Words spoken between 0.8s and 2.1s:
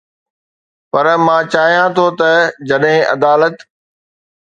پر مان چاهيان ٿو